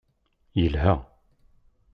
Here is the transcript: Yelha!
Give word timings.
Yelha! 0.59 0.95